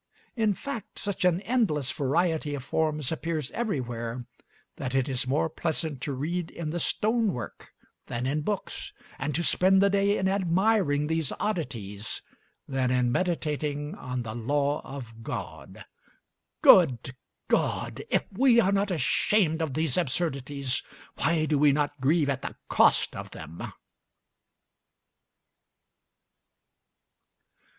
[0.35, 4.25] In fact, such an endless variety of forms appears everywhere,
[4.77, 7.69] that it is more pleasant to read in the stonework
[8.07, 12.23] than in books, and to spend the day in admiring these oddities
[12.67, 15.85] than in meditating on the law of God.
[16.63, 17.15] Good
[17.47, 18.01] God!
[18.09, 20.81] if we are not ashamed of these absurdities,
[21.17, 23.71] why do we not grieve at the cost of them?